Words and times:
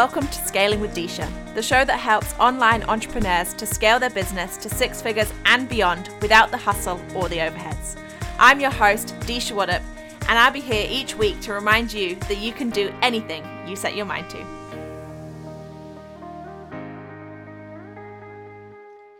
Welcome 0.00 0.28
to 0.28 0.46
Scaling 0.46 0.80
with 0.80 0.94
Disha, 0.94 1.28
the 1.54 1.62
show 1.62 1.84
that 1.84 1.98
helps 1.98 2.32
online 2.38 2.84
entrepreneurs 2.84 3.52
to 3.52 3.66
scale 3.66 3.98
their 3.98 4.08
business 4.08 4.56
to 4.56 4.70
six 4.70 5.02
figures 5.02 5.30
and 5.44 5.68
beyond 5.68 6.08
without 6.22 6.50
the 6.50 6.56
hustle 6.56 6.98
or 7.14 7.28
the 7.28 7.36
overheads. 7.36 8.00
I'm 8.38 8.60
your 8.60 8.70
host, 8.70 9.08
Disha 9.20 9.52
Waddup, 9.52 9.82
and 10.26 10.38
I'll 10.38 10.52
be 10.52 10.60
here 10.60 10.86
each 10.88 11.18
week 11.18 11.38
to 11.42 11.52
remind 11.52 11.92
you 11.92 12.14
that 12.14 12.38
you 12.38 12.50
can 12.50 12.70
do 12.70 12.90
anything 13.02 13.44
you 13.68 13.76
set 13.76 13.94
your 13.94 14.06
mind 14.06 14.30
to. 14.30 14.38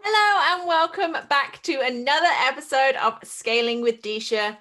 Hello, 0.03 0.57
and 0.57 0.67
welcome 0.67 1.15
back 1.29 1.61
to 1.65 1.79
another 1.83 2.31
episode 2.47 2.95
of 3.03 3.19
Scaling 3.23 3.83
with 3.83 4.01
Disha. 4.01 4.57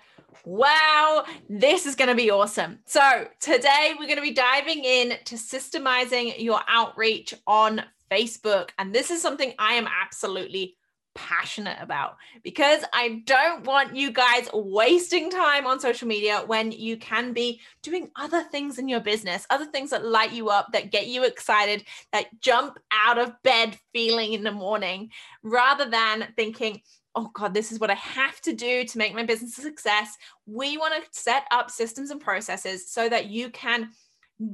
Wow, 0.49 1.25
this 1.47 1.85
is 1.85 1.93
going 1.93 2.07
to 2.07 2.15
be 2.15 2.31
awesome. 2.31 2.79
So, 2.87 3.27
today 3.39 3.93
we're 3.99 4.07
going 4.07 4.15
to 4.15 4.23
be 4.23 4.33
diving 4.33 4.83
in 4.83 5.13
to 5.25 5.35
systemizing 5.35 6.41
your 6.41 6.59
outreach 6.67 7.35
on 7.45 7.83
Facebook. 8.09 8.71
And 8.79 8.91
this 8.91 9.11
is 9.11 9.21
something 9.21 9.53
I 9.59 9.73
am 9.73 9.87
absolutely 9.87 10.75
passionate 11.13 11.77
about 11.79 12.17
because 12.41 12.83
I 12.93 13.21
don't 13.25 13.63
want 13.63 13.95
you 13.95 14.11
guys 14.11 14.49
wasting 14.51 15.29
time 15.29 15.67
on 15.67 15.79
social 15.79 16.07
media 16.07 16.41
when 16.47 16.71
you 16.71 16.97
can 16.97 17.31
be 17.31 17.61
doing 17.83 18.09
other 18.15 18.41
things 18.41 18.79
in 18.79 18.89
your 18.89 19.01
business, 19.01 19.45
other 19.51 19.65
things 19.65 19.91
that 19.91 20.03
light 20.03 20.31
you 20.31 20.49
up, 20.49 20.71
that 20.73 20.91
get 20.91 21.05
you 21.05 21.25
excited, 21.25 21.83
that 22.11 22.25
jump 22.41 22.79
out 22.91 23.19
of 23.19 23.39
bed 23.43 23.77
feeling 23.93 24.33
in 24.33 24.43
the 24.43 24.51
morning, 24.51 25.11
rather 25.43 25.87
than 25.87 26.27
thinking, 26.35 26.81
oh 27.15 27.29
God, 27.33 27.53
this 27.53 27.71
is 27.71 27.79
what 27.79 27.91
I 27.91 27.95
have 27.95 28.39
to 28.41 28.53
do 28.53 28.83
to 28.83 28.97
make 28.97 29.13
my 29.13 29.23
business 29.23 29.57
a 29.57 29.61
success. 29.61 30.17
We 30.45 30.77
want 30.77 30.93
to 30.93 31.09
set 31.11 31.43
up 31.51 31.71
systems 31.71 32.11
and 32.11 32.21
processes 32.21 32.89
so 32.89 33.09
that 33.09 33.27
you 33.27 33.49
can 33.49 33.89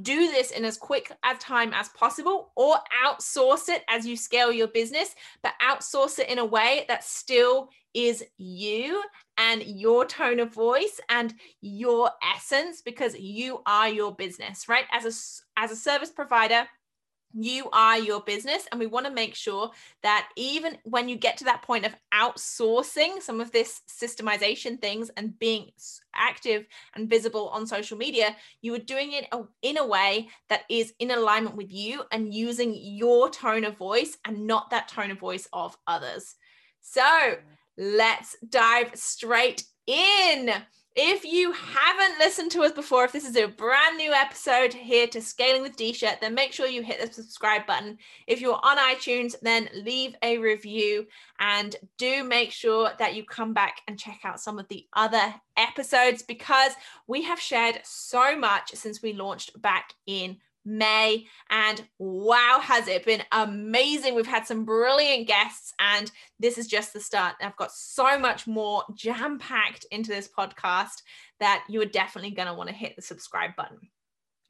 do 0.02 0.30
this 0.32 0.50
in 0.50 0.64
as 0.64 0.76
quick 0.76 1.12
a 1.24 1.34
time 1.36 1.72
as 1.72 1.88
possible 1.90 2.50
or 2.56 2.76
outsource 3.04 3.68
it 3.68 3.84
as 3.88 4.04
you 4.04 4.16
scale 4.16 4.50
your 4.50 4.66
business, 4.66 5.14
but 5.42 5.52
outsource 5.62 6.18
it 6.18 6.28
in 6.28 6.38
a 6.38 6.44
way 6.44 6.84
that 6.88 7.04
still 7.04 7.68
is 7.94 8.24
you 8.36 9.02
and 9.38 9.62
your 9.62 10.04
tone 10.04 10.40
of 10.40 10.52
voice 10.52 11.00
and 11.08 11.34
your 11.60 12.10
essence 12.34 12.82
because 12.82 13.16
you 13.16 13.62
are 13.64 13.88
your 13.88 14.14
business, 14.14 14.68
right? 14.68 14.84
As 14.92 15.04
a, 15.04 15.60
as 15.60 15.70
a 15.70 15.76
service 15.76 16.10
provider, 16.10 16.66
you 17.34 17.68
are 17.70 17.98
your 17.98 18.20
business 18.20 18.66
and 18.70 18.80
we 18.80 18.86
want 18.86 19.06
to 19.06 19.12
make 19.12 19.34
sure 19.34 19.70
that 20.02 20.28
even 20.36 20.78
when 20.84 21.08
you 21.08 21.16
get 21.16 21.36
to 21.36 21.44
that 21.44 21.62
point 21.62 21.84
of 21.84 21.94
outsourcing 22.14 23.20
some 23.20 23.40
of 23.40 23.52
this 23.52 23.82
systemization 23.88 24.80
things 24.80 25.10
and 25.16 25.38
being 25.38 25.70
active 26.14 26.66
and 26.94 27.10
visible 27.10 27.48
on 27.48 27.66
social 27.66 27.98
media 27.98 28.34
you 28.62 28.74
are 28.74 28.78
doing 28.78 29.12
it 29.12 29.26
in 29.62 29.76
a 29.76 29.86
way 29.86 30.28
that 30.48 30.62
is 30.70 30.94
in 30.98 31.10
alignment 31.10 31.56
with 31.56 31.72
you 31.72 32.02
and 32.12 32.32
using 32.32 32.74
your 32.74 33.28
tone 33.30 33.64
of 33.64 33.76
voice 33.76 34.16
and 34.24 34.46
not 34.46 34.70
that 34.70 34.88
tone 34.88 35.10
of 35.10 35.18
voice 35.18 35.48
of 35.52 35.76
others. 35.86 36.36
So 36.80 37.36
let's 37.76 38.36
dive 38.48 38.90
straight 38.94 39.64
in 39.86 40.50
if 40.96 41.26
you 41.26 41.52
haven't 41.52 42.18
listened 42.18 42.50
to 42.52 42.62
us 42.62 42.72
before, 42.72 43.04
if 43.04 43.12
this 43.12 43.28
is 43.28 43.36
a 43.36 43.46
brand 43.46 43.98
new 43.98 44.12
episode 44.12 44.72
here 44.72 45.06
to 45.08 45.20
Scaling 45.20 45.60
with 45.60 45.76
Disha, 45.76 46.18
then 46.20 46.34
make 46.34 46.54
sure 46.54 46.66
you 46.66 46.82
hit 46.82 47.00
the 47.00 47.12
subscribe 47.12 47.66
button. 47.66 47.98
If 48.26 48.40
you're 48.40 48.58
on 48.62 48.78
iTunes, 48.78 49.34
then 49.42 49.68
leave 49.74 50.16
a 50.22 50.38
review 50.38 51.06
and 51.38 51.76
do 51.98 52.24
make 52.24 52.50
sure 52.50 52.92
that 52.98 53.14
you 53.14 53.24
come 53.24 53.52
back 53.52 53.82
and 53.86 53.98
check 53.98 54.20
out 54.24 54.40
some 54.40 54.58
of 54.58 54.68
the 54.68 54.86
other 54.94 55.34
episodes 55.58 56.22
because 56.22 56.72
we 57.06 57.22
have 57.24 57.38
shared 57.38 57.80
so 57.84 58.34
much 58.34 58.70
since 58.72 59.02
we 59.02 59.12
launched 59.12 59.60
back 59.60 59.92
in 60.06 60.38
May. 60.66 61.26
And 61.48 61.82
wow, 61.98 62.58
has 62.62 62.88
it 62.88 63.06
been 63.06 63.22
amazing! 63.32 64.14
We've 64.14 64.26
had 64.26 64.46
some 64.46 64.64
brilliant 64.64 65.28
guests, 65.28 65.72
and 65.78 66.10
this 66.38 66.58
is 66.58 66.66
just 66.66 66.92
the 66.92 67.00
start. 67.00 67.36
I've 67.40 67.56
got 67.56 67.72
so 67.72 68.18
much 68.18 68.46
more 68.46 68.82
jam 68.94 69.38
packed 69.38 69.86
into 69.90 70.10
this 70.10 70.28
podcast 70.28 71.02
that 71.40 71.64
you 71.68 71.80
are 71.80 71.86
definitely 71.86 72.32
going 72.32 72.48
to 72.48 72.54
want 72.54 72.68
to 72.68 72.74
hit 72.74 72.96
the 72.96 73.02
subscribe 73.02 73.54
button. 73.56 73.78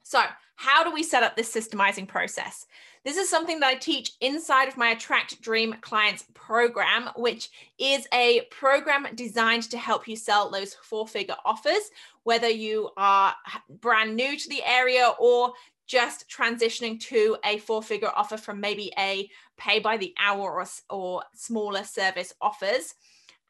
So, 0.02 0.22
how 0.54 0.84
do 0.84 0.92
we 0.92 1.02
set 1.02 1.22
up 1.22 1.36
this 1.36 1.52
systemizing 1.52 2.08
process? 2.08 2.64
This 3.04 3.16
is 3.16 3.28
something 3.28 3.60
that 3.60 3.68
I 3.68 3.74
teach 3.74 4.12
inside 4.20 4.68
of 4.68 4.76
my 4.76 4.90
Attract 4.90 5.40
Dream 5.42 5.74
Clients 5.80 6.24
program, 6.32 7.10
which 7.16 7.50
is 7.78 8.06
a 8.14 8.42
program 8.50 9.06
designed 9.14 9.70
to 9.70 9.78
help 9.78 10.08
you 10.08 10.16
sell 10.16 10.48
those 10.48 10.74
four 10.74 11.06
figure 11.06 11.36
offers, 11.44 11.90
whether 12.22 12.48
you 12.48 12.90
are 12.96 13.34
brand 13.80 14.16
new 14.16 14.36
to 14.36 14.48
the 14.48 14.64
area 14.64 15.12
or 15.18 15.52
just 15.86 16.28
transitioning 16.28 16.98
to 17.00 17.36
a 17.44 17.58
four 17.58 17.82
figure 17.82 18.10
offer 18.14 18.36
from 18.36 18.60
maybe 18.60 18.92
a 18.98 19.30
pay 19.56 19.78
by 19.78 19.96
the 19.96 20.14
hour 20.18 20.60
or, 20.60 20.66
or 20.90 21.22
smaller 21.34 21.84
service 21.84 22.34
offers. 22.40 22.94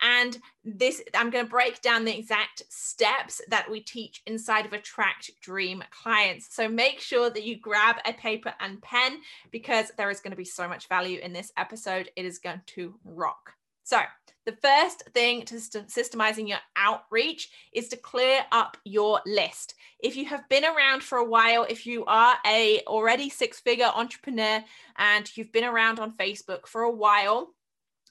And 0.03 0.39
this, 0.63 1.03
I'm 1.15 1.31
going 1.31 1.47
to 1.47 1.51
break 1.51 1.81
down 1.81 2.05
the 2.05 2.17
exact 2.17 2.65
steps 2.69 3.41
that 3.49 3.71
we 3.71 3.81
teach 3.81 4.23
inside 4.27 4.67
of 4.67 4.75
Attract 4.75 5.31
Dream 5.41 5.83
clients. 5.91 6.55
So 6.55 6.69
make 6.69 7.01
sure 7.01 7.31
that 7.31 7.45
you 7.45 7.59
grab 7.59 7.97
a 8.05 8.13
paper 8.13 8.53
and 8.61 8.83
pen 8.83 9.19
because 9.51 9.91
there 9.97 10.11
is 10.11 10.21
going 10.21 10.33
to 10.33 10.37
be 10.37 10.45
so 10.45 10.69
much 10.69 10.89
value 10.89 11.19
in 11.21 11.33
this 11.33 11.51
episode. 11.57 12.11
It 12.15 12.27
is 12.27 12.39
going 12.39 12.61
to 12.67 12.95
rock. 13.05 13.55
So, 13.87 14.01
the 14.47 14.57
first 14.63 15.05
thing 15.15 15.43
to 15.45 15.55
systemizing 15.55 16.49
your 16.49 16.59
outreach 16.75 17.51
is 17.73 17.87
to 17.89 17.97
clear 17.97 18.41
up 18.51 18.77
your 18.85 19.21
list. 19.27 19.75
If 20.01 20.17
you 20.17 20.25
have 20.25 20.49
been 20.49 20.65
around 20.65 21.05
for 21.05 21.19
a 21.19 21.25
while, 21.25 21.63
if 21.63 21.87
you 21.87 22.05
are 22.07 22.37
a 22.45 22.81
already 22.89 23.31
six-figure 23.31 23.93
entrepreneur 23.95 24.65
and 24.97 25.37
you've 25.37 25.53
been 25.53 25.63
around 25.63 26.01
on 26.01 26.17
Facebook 26.17 26.67
for 26.67 26.83
a 26.83 26.91
while, 26.91 27.55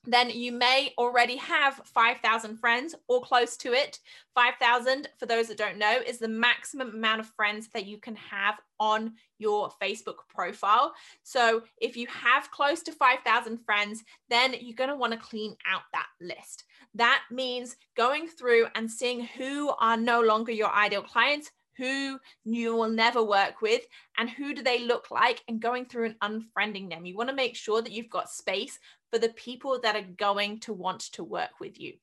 then 0.05 0.29
you 0.29 0.51
may 0.51 0.93
already 0.97 1.37
have 1.37 1.81
5,000 1.85 2.57
friends 2.57 2.95
or 3.07 3.21
close 3.21 3.57
to 3.57 3.73
it. 3.73 3.99
5,000, 4.35 5.09
for 5.17 5.25
those 5.25 5.47
that 5.47 5.57
don't 5.57 5.77
know, 5.77 5.99
is 6.05 6.19
the 6.19 6.27
maximum 6.27 6.89
amount 6.89 7.21
of 7.21 7.27
friends 7.27 7.69
that 7.73 7.85
you 7.85 7.97
can 7.97 8.15
have 8.15 8.55
on 8.79 9.13
your 9.39 9.69
Facebook 9.81 10.27
profile. 10.29 10.93
So 11.23 11.63
if 11.81 11.97
you 11.97 12.07
have 12.07 12.51
close 12.51 12.81
to 12.83 12.91
5,000 12.91 13.57
friends, 13.65 14.03
then 14.29 14.55
you're 14.59 14.75
going 14.75 14.89
to 14.89 14.95
want 14.95 15.13
to 15.13 15.19
clean 15.19 15.55
out 15.67 15.83
that 15.93 16.07
list. 16.21 16.63
That 16.93 17.21
means 17.31 17.75
going 17.97 18.27
through 18.27 18.67
and 18.75 18.89
seeing 18.89 19.21
who 19.21 19.73
are 19.79 19.97
no 19.97 20.21
longer 20.21 20.51
your 20.51 20.71
ideal 20.71 21.03
clients, 21.03 21.51
who 21.77 22.19
you 22.43 22.75
will 22.75 22.89
never 22.89 23.23
work 23.23 23.61
with 23.61 23.81
and 24.17 24.29
who 24.29 24.53
do 24.53 24.63
they 24.63 24.79
look 24.79 25.11
like 25.11 25.43
and 25.47 25.61
going 25.61 25.85
through 25.85 26.13
and 26.21 26.43
unfriending 26.55 26.89
them 26.89 27.05
you 27.05 27.15
want 27.15 27.29
to 27.29 27.35
make 27.35 27.55
sure 27.55 27.81
that 27.81 27.91
you've 27.91 28.09
got 28.09 28.29
space 28.29 28.79
for 29.15 29.19
the 29.19 29.29
people 29.29 29.79
that 29.81 29.95
are 29.95 30.07
going 30.17 30.59
to 30.59 30.73
want 30.73 30.99
to 30.99 31.23
work 31.23 31.61
with 31.61 31.79
you 31.79 31.93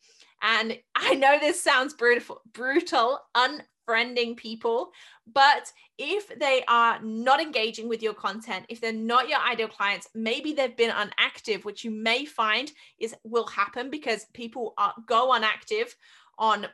and 0.41 0.79
i 0.95 1.15
know 1.15 1.39
this 1.39 1.63
sounds 1.63 1.93
brutal 1.93 2.41
brutal 2.55 3.21
unfriending 3.37 4.35
people 4.35 4.91
but 5.31 5.71
if 5.99 6.39
they 6.39 6.65
are 6.69 6.99
not 7.03 7.39
engaging 7.39 7.87
with 7.87 8.03
your 8.03 8.15
content 8.15 8.65
if 8.71 8.81
they're 8.81 8.95
not 8.95 9.29
your 9.29 9.41
ideal 9.41 9.69
clients 9.69 10.09
maybe 10.15 10.55
they've 10.55 10.77
been 10.77 10.91
unactive 10.91 11.67
which 11.67 11.85
you 11.85 11.91
may 11.91 12.25
find 12.25 12.73
is 12.99 13.15
will 13.25 13.47
happen 13.47 13.91
because 13.91 14.25
people 14.33 14.73
are 14.79 14.95
go 15.07 15.33
unactive 15.33 15.95
on 16.39 16.67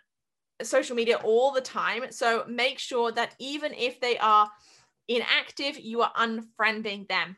social 0.63 0.97
media 0.97 1.17
all 1.23 1.53
the 1.53 1.61
time. 1.61 2.05
So 2.11 2.45
make 2.49 2.79
sure 2.79 3.13
that 3.13 3.35
even 3.39 3.73
if 3.75 4.01
they 4.01 4.19
are 4.19 4.51
inactive, 5.09 5.79
you 5.79 6.03
are 6.03 6.13
unfriending 6.15 7.09
them. 7.09 7.37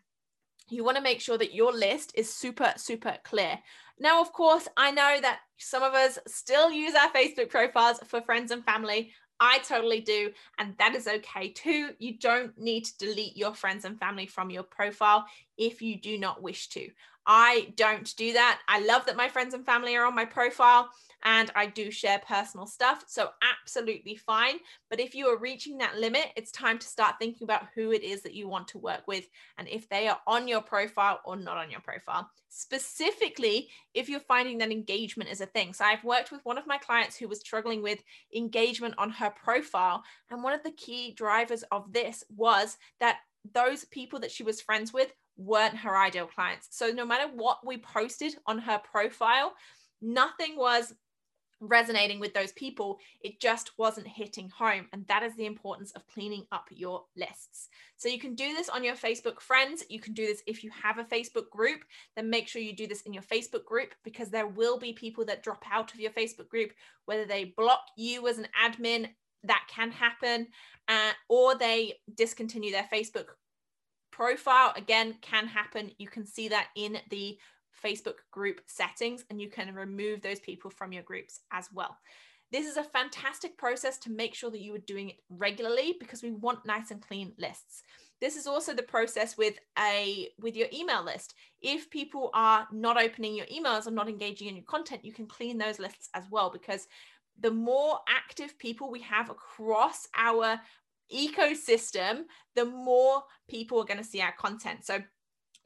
You 0.70 0.84
want 0.84 0.96
to 0.96 1.02
make 1.02 1.20
sure 1.20 1.38
that 1.38 1.54
your 1.54 1.72
list 1.72 2.12
is 2.14 2.32
super, 2.32 2.72
super 2.76 3.16
clear. 3.24 3.58
Now, 3.98 4.20
of 4.22 4.32
course, 4.32 4.66
I 4.76 4.90
know 4.90 5.18
that 5.20 5.40
some 5.58 5.82
of 5.82 5.92
us 5.92 6.18
still 6.26 6.70
use 6.70 6.94
our 6.94 7.10
Facebook 7.12 7.50
profiles 7.50 7.98
for 8.06 8.22
friends 8.22 8.50
and 8.50 8.64
family. 8.64 9.12
I 9.40 9.58
totally 9.58 10.00
do. 10.00 10.30
And 10.58 10.74
that 10.78 10.94
is 10.94 11.08
okay 11.08 11.50
too. 11.50 11.90
You 11.98 12.18
don't 12.18 12.56
need 12.58 12.84
to 12.84 12.98
delete 12.98 13.36
your 13.36 13.54
friends 13.54 13.84
and 13.84 13.98
family 13.98 14.26
from 14.26 14.50
your 14.50 14.62
profile 14.62 15.26
if 15.58 15.82
you 15.82 16.00
do 16.00 16.18
not 16.18 16.42
wish 16.42 16.68
to. 16.70 16.88
I 17.32 17.72
don't 17.76 18.12
do 18.16 18.32
that. 18.32 18.58
I 18.66 18.80
love 18.80 19.06
that 19.06 19.16
my 19.16 19.28
friends 19.28 19.54
and 19.54 19.64
family 19.64 19.94
are 19.94 20.04
on 20.04 20.16
my 20.16 20.24
profile 20.24 20.90
and 21.22 21.48
I 21.54 21.66
do 21.66 21.92
share 21.92 22.20
personal 22.26 22.66
stuff. 22.66 23.04
So, 23.06 23.28
absolutely 23.40 24.16
fine. 24.16 24.56
But 24.88 24.98
if 24.98 25.14
you 25.14 25.28
are 25.28 25.38
reaching 25.38 25.78
that 25.78 25.96
limit, 25.96 26.32
it's 26.34 26.50
time 26.50 26.76
to 26.80 26.86
start 26.88 27.20
thinking 27.20 27.44
about 27.44 27.68
who 27.72 27.92
it 27.92 28.02
is 28.02 28.22
that 28.22 28.34
you 28.34 28.48
want 28.48 28.66
to 28.68 28.78
work 28.78 29.06
with 29.06 29.28
and 29.58 29.68
if 29.68 29.88
they 29.88 30.08
are 30.08 30.18
on 30.26 30.48
your 30.48 30.60
profile 30.60 31.20
or 31.24 31.36
not 31.36 31.56
on 31.56 31.70
your 31.70 31.78
profile. 31.78 32.28
Specifically, 32.48 33.68
if 33.94 34.08
you're 34.08 34.18
finding 34.18 34.58
that 34.58 34.72
engagement 34.72 35.30
is 35.30 35.40
a 35.40 35.46
thing. 35.46 35.72
So, 35.72 35.84
I've 35.84 36.02
worked 36.02 36.32
with 36.32 36.44
one 36.44 36.58
of 36.58 36.66
my 36.66 36.78
clients 36.78 37.16
who 37.16 37.28
was 37.28 37.38
struggling 37.38 37.80
with 37.80 38.02
engagement 38.34 38.94
on 38.98 39.08
her 39.08 39.30
profile. 39.30 40.02
And 40.32 40.42
one 40.42 40.52
of 40.52 40.64
the 40.64 40.72
key 40.72 41.12
drivers 41.12 41.62
of 41.70 41.92
this 41.92 42.24
was 42.36 42.76
that 42.98 43.18
those 43.54 43.84
people 43.84 44.18
that 44.20 44.32
she 44.32 44.42
was 44.42 44.60
friends 44.60 44.92
with 44.92 45.12
weren't 45.36 45.76
her 45.76 45.96
ideal 45.96 46.26
clients. 46.26 46.68
So 46.70 46.90
no 46.90 47.04
matter 47.04 47.30
what 47.34 47.66
we 47.66 47.78
posted 47.78 48.34
on 48.46 48.58
her 48.58 48.78
profile, 48.78 49.54
nothing 50.02 50.56
was 50.56 50.94
resonating 51.60 52.18
with 52.20 52.32
those 52.32 52.52
people. 52.52 52.98
It 53.20 53.40
just 53.40 53.72
wasn't 53.78 54.08
hitting 54.08 54.48
home. 54.48 54.86
And 54.92 55.06
that 55.08 55.22
is 55.22 55.36
the 55.36 55.46
importance 55.46 55.92
of 55.92 56.06
cleaning 56.06 56.46
up 56.50 56.66
your 56.70 57.04
lists. 57.16 57.68
So 57.96 58.08
you 58.08 58.18
can 58.18 58.34
do 58.34 58.54
this 58.54 58.68
on 58.68 58.82
your 58.82 58.96
Facebook 58.96 59.40
friends. 59.40 59.84
You 59.88 60.00
can 60.00 60.14
do 60.14 60.26
this 60.26 60.42
if 60.46 60.64
you 60.64 60.70
have 60.70 60.98
a 60.98 61.04
Facebook 61.04 61.50
group, 61.50 61.80
then 62.16 62.30
make 62.30 62.48
sure 62.48 62.62
you 62.62 62.74
do 62.74 62.86
this 62.86 63.02
in 63.02 63.12
your 63.12 63.22
Facebook 63.22 63.64
group 63.64 63.94
because 64.04 64.30
there 64.30 64.46
will 64.46 64.78
be 64.78 64.92
people 64.92 65.24
that 65.26 65.42
drop 65.42 65.62
out 65.70 65.92
of 65.92 66.00
your 66.00 66.12
Facebook 66.12 66.48
group, 66.48 66.72
whether 67.04 67.26
they 67.26 67.52
block 67.56 67.82
you 67.96 68.26
as 68.26 68.38
an 68.38 68.48
admin, 68.62 69.08
that 69.44 69.64
can 69.70 69.90
happen, 69.90 70.46
uh, 70.88 71.12
or 71.28 71.56
they 71.56 71.94
discontinue 72.14 72.72
their 72.72 72.88
Facebook 72.92 73.26
profile. 74.20 74.74
Again, 74.76 75.14
can 75.22 75.46
happen. 75.46 75.92
You 75.96 76.06
can 76.06 76.26
see 76.26 76.48
that 76.48 76.68
in 76.76 76.98
the 77.08 77.38
Facebook 77.82 78.16
group 78.30 78.60
settings 78.66 79.24
and 79.30 79.40
you 79.40 79.48
can 79.48 79.74
remove 79.74 80.20
those 80.20 80.40
people 80.40 80.70
from 80.70 80.92
your 80.92 81.02
groups 81.02 81.40
as 81.52 81.70
well. 81.72 81.96
This 82.52 82.66
is 82.66 82.76
a 82.76 82.84
fantastic 82.84 83.56
process 83.56 83.96
to 83.98 84.10
make 84.10 84.34
sure 84.34 84.50
that 84.50 84.60
you 84.60 84.74
are 84.74 84.86
doing 84.86 85.08
it 85.08 85.16
regularly 85.30 85.96
because 85.98 86.22
we 86.22 86.32
want 86.32 86.66
nice 86.66 86.90
and 86.90 87.00
clean 87.00 87.32
lists. 87.38 87.82
This 88.20 88.36
is 88.36 88.46
also 88.46 88.74
the 88.74 88.82
process 88.82 89.38
with 89.38 89.54
a 89.78 90.28
with 90.38 90.54
your 90.54 90.68
email 90.70 91.02
list. 91.02 91.32
If 91.62 91.88
people 91.88 92.28
are 92.34 92.68
not 92.70 93.02
opening 93.02 93.34
your 93.34 93.46
emails 93.46 93.86
or 93.86 93.92
not 93.92 94.10
engaging 94.10 94.48
in 94.48 94.56
your 94.56 94.66
content, 94.66 95.02
you 95.02 95.14
can 95.14 95.28
clean 95.28 95.56
those 95.56 95.78
lists 95.78 96.10
as 96.12 96.24
well 96.30 96.50
because 96.50 96.88
the 97.40 97.50
more 97.50 98.00
active 98.06 98.58
people 98.58 98.90
we 98.90 99.00
have 99.00 99.30
across 99.30 100.06
our 100.14 100.60
ecosystem, 101.14 102.22
the 102.54 102.64
more 102.64 103.22
people 103.48 103.80
are 103.80 103.86
going 103.86 103.98
to 103.98 104.04
see 104.04 104.20
our 104.20 104.34
content. 104.38 104.84
So 104.84 105.00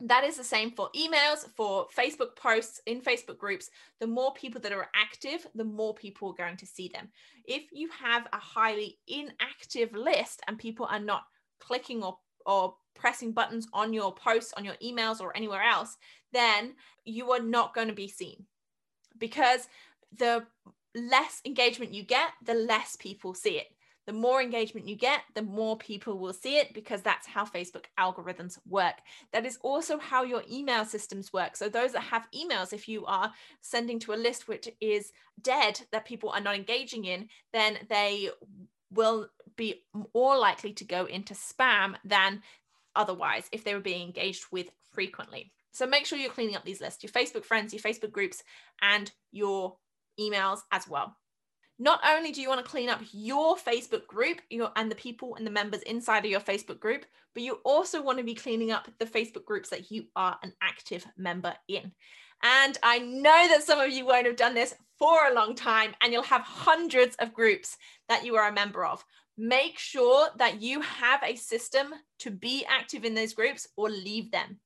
that 0.01 0.25
is 0.25 0.37
the 0.37 0.45
same 0.45 0.73
for 0.73 0.91
emails, 0.97 1.47
for 1.57 1.87
Facebook 1.97 2.37
posts 2.37 2.81
in 2.87 3.01
Facebook 3.01 3.39
groups. 3.39 3.71
The 4.01 4.07
more 4.07 4.35
people 4.35 4.61
that 4.61 4.73
are 4.73 4.89
active, 4.95 5.47
the 5.55 5.65
more 5.65 5.95
people 5.95 6.31
are 6.31 6.45
going 6.45 6.57
to 6.57 6.67
see 6.67 6.91
them. 6.93 7.09
If 7.45 7.65
you 7.73 7.89
have 7.91 8.27
a 8.33 8.39
highly 8.39 8.99
inactive 9.07 9.93
list 9.93 10.43
and 10.49 10.59
people 10.59 10.87
are 10.87 11.01
not 11.01 11.23
clicking 11.61 12.03
or, 12.03 12.19
or 12.45 12.75
pressing 12.95 13.33
buttons 13.33 13.69
on 13.73 13.93
your 13.93 14.15
posts, 14.15 14.53
on 14.57 14.65
your 14.65 14.75
emails, 14.83 15.21
or 15.21 15.37
anywhere 15.37 15.63
else, 15.63 15.97
then 16.33 16.75
you 17.05 17.31
are 17.31 17.43
not 17.43 17.75
going 17.75 17.89
to 17.89 17.95
be 17.95 18.09
seen 18.09 18.45
because 19.19 19.69
the 20.17 20.45
less 20.95 21.41
engagement 21.45 21.95
you 21.95 22.03
get, 22.03 22.31
the 22.45 22.55
less 22.55 22.97
people 22.97 23.35
see 23.35 23.59
it 23.59 23.67
the 24.07 24.13
more 24.13 24.43
engagement 24.43 24.89
you 24.89 24.97
get, 24.97 25.23
the 25.35 25.43
more 25.43 25.77
people 25.79 26.19
will 26.19 26.33
see 26.33 26.57
it 26.59 26.75
because 26.75 27.03
that's 27.03 27.27
how 27.27 27.45
Facebook 27.45 27.87
algorithms 27.99 28.59
work. 28.69 28.97
That 29.33 29.47
is 29.47 29.59
also 29.63 29.99
how 29.99 30.25
your 30.25 30.43
email 30.51 30.85
systems 30.85 31.33
work. 31.33 31.57
So, 31.57 31.69
those 31.69 31.93
that 31.93 32.03
have 32.03 32.29
emails, 32.35 32.73
if 32.73 32.89
you 32.89 33.07
are 33.07 33.33
sending 33.61 33.99
to 34.01 34.13
a 34.13 34.17
list 34.17 34.47
which 34.47 34.69
is 34.81 35.13
dead 35.41 35.81
that 35.93 36.05
people 36.05 36.31
are 36.31 36.41
not 36.41 36.55
engaging 36.55 37.05
in, 37.05 37.29
then 37.53 37.79
they 37.89 38.31
will 38.91 39.29
be 39.57 39.83
more 40.15 40.37
likely 40.37 40.73
to 40.75 40.85
go 40.85 41.07
into 41.07 41.35
spam 41.35 41.95
than 42.05 42.43
otherwise 42.95 43.49
if 43.53 43.65
they 43.65 43.75
were 43.75 43.81
being 43.81 44.07
engaged 44.07 44.45
with 44.53 44.69
frequently. 44.93 45.53
So, 45.73 45.87
make 45.87 46.05
sure 46.05 46.19
you're 46.19 46.31
cleaning 46.31 46.57
up 46.57 46.65
these 46.65 46.81
lists 46.81 47.03
your 47.03 47.11
Facebook 47.11 47.45
friends, 47.45 47.73
your 47.73 47.83
Facebook 47.83 48.13
groups, 48.13 48.43
and 48.83 49.11
your 49.33 49.77
emails 50.21 50.61
as 50.71 50.87
well 50.87 51.17
not 51.79 52.01
only 52.07 52.31
do 52.31 52.41
you 52.41 52.49
want 52.49 52.65
to 52.65 52.71
clean 52.71 52.89
up 52.89 53.01
your 53.13 53.57
Facebook 53.57 54.07
group 54.07 54.41
your, 54.49 54.71
and 54.77 54.91
the 54.91 54.97
people 54.97 55.35
and 55.35 55.47
the 55.47 55.51
members 55.51 55.83
inside 55.83 56.25
of 56.25 56.31
your 56.31 56.41
Facebook 56.41 56.79
group, 56.79 57.05
but 57.35 57.43
you 57.43 57.59
also 57.65 58.01
want 58.01 58.19
to 58.19 58.25
be 58.25 58.35
cleaning 58.35 58.71
up 58.71 58.89
the 58.99 59.07
Facebook 59.07 59.45
groups 59.45 59.71
that 59.71 59.91
you 59.91 60.05
are 60.15 60.39
an 60.43 60.53
active 60.63 61.05
member 61.17 61.55
in. 61.69 61.93
And 62.43 62.79
I 62.83 62.99
know 62.99 63.49
that 63.49 63.65
some 63.65 63.81
of 63.81 63.91
you 63.91 64.07
won't 64.07 64.27
have 64.27 64.37
done 64.37 64.55
this 64.55 64.75
for 64.99 65.27
a 65.27 65.35
long 65.35 65.55
time, 65.55 65.95
and 66.01 66.13
you'll 66.13 66.23
have 66.23 66.43
hundreds 66.43 67.17
of 67.17 67.35
groups 67.35 67.77
that 68.09 68.25
you 68.25 68.37
are 68.37 68.49
a 68.49 68.53
member 68.53 68.85
of. 68.85 69.05
Make 69.37 69.79
sure 69.79 70.29
that 70.39 70.63
you 70.63 70.81
have 70.81 71.21
a 71.25 71.35
system 71.35 71.89
to 72.21 72.31
be 72.31 72.65
active 72.69 73.05
in 73.05 73.15
those 73.15 73.35
groups 73.35 73.67
or 73.77 73.91
leave 73.91 74.31
them. 74.31 74.61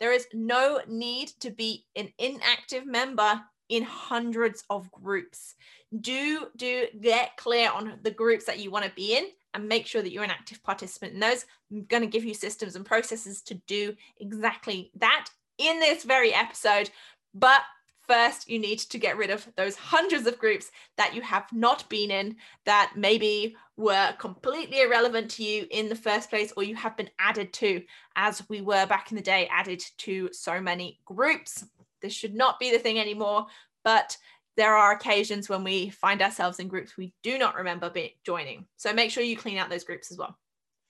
There 0.00 0.12
is 0.12 0.26
no 0.32 0.80
need 0.88 1.28
to 1.40 1.50
be 1.50 1.84
an 1.94 2.08
inactive 2.18 2.86
member 2.86 3.40
in 3.70 3.84
hundreds 3.84 4.64
of 4.68 4.90
groups. 4.92 5.54
Do 5.98 6.48
do 6.56 6.86
get 7.00 7.36
clear 7.36 7.70
on 7.70 7.98
the 8.02 8.10
groups 8.10 8.44
that 8.44 8.58
you 8.58 8.70
want 8.70 8.84
to 8.84 8.92
be 8.94 9.16
in 9.16 9.24
and 9.54 9.68
make 9.68 9.86
sure 9.86 10.02
that 10.02 10.12
you're 10.12 10.24
an 10.24 10.30
active 10.30 10.62
participant. 10.62 11.14
In 11.14 11.20
those 11.20 11.46
i'm 11.72 11.84
going 11.84 12.02
to 12.02 12.08
give 12.08 12.24
you 12.24 12.34
systems 12.34 12.76
and 12.76 12.84
processes 12.84 13.40
to 13.42 13.54
do 13.66 13.94
exactly 14.18 14.90
that 14.96 15.28
in 15.56 15.80
this 15.80 16.04
very 16.04 16.34
episode. 16.34 16.90
But 17.32 17.62
first 18.08 18.50
you 18.50 18.58
need 18.58 18.80
to 18.80 18.98
get 18.98 19.16
rid 19.16 19.30
of 19.30 19.48
those 19.56 19.76
hundreds 19.76 20.26
of 20.26 20.36
groups 20.36 20.72
that 20.96 21.14
you 21.14 21.22
have 21.22 21.46
not 21.52 21.88
been 21.88 22.10
in 22.10 22.34
that 22.66 22.92
maybe 22.96 23.54
were 23.76 24.12
completely 24.18 24.80
irrelevant 24.80 25.30
to 25.30 25.44
you 25.44 25.64
in 25.70 25.88
the 25.88 25.94
first 25.94 26.28
place 26.28 26.52
or 26.56 26.64
you 26.64 26.74
have 26.74 26.96
been 26.96 27.10
added 27.20 27.52
to 27.52 27.80
as 28.16 28.42
we 28.48 28.62
were 28.62 28.84
back 28.86 29.12
in 29.12 29.16
the 29.16 29.22
day 29.22 29.48
added 29.52 29.80
to 29.96 30.28
so 30.32 30.60
many 30.60 30.98
groups 31.04 31.64
this 32.00 32.12
should 32.12 32.34
not 32.34 32.58
be 32.58 32.70
the 32.70 32.78
thing 32.78 32.98
anymore 32.98 33.46
but 33.84 34.16
there 34.56 34.76
are 34.76 34.92
occasions 34.92 35.48
when 35.48 35.64
we 35.64 35.90
find 35.90 36.22
ourselves 36.22 36.58
in 36.58 36.68
groups 36.68 36.96
we 36.96 37.14
do 37.22 37.38
not 37.38 37.56
remember 37.56 37.88
be- 37.88 38.16
joining. 38.24 38.66
So 38.76 38.92
make 38.92 39.10
sure 39.10 39.22
you 39.22 39.36
clean 39.36 39.58
out 39.58 39.70
those 39.70 39.84
groups 39.84 40.10
as 40.10 40.18
well. 40.18 40.36